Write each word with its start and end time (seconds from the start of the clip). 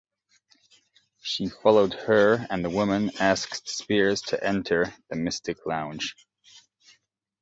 She 1.21 1.47
followed 1.47 1.93
her 1.93 2.47
and 2.49 2.65
the 2.65 2.71
woman 2.71 3.11
asked 3.19 3.69
Spears 3.69 4.21
to 4.23 4.43
enter 4.43 4.95
the 5.11 5.15
"Mystic 5.15 5.63
Lounge". 5.67 6.15